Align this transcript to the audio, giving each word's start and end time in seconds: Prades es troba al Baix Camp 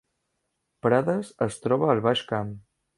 Prades 0.87 1.31
es 1.49 1.61
troba 1.67 1.95
al 1.95 2.05
Baix 2.09 2.29
Camp 2.35 2.55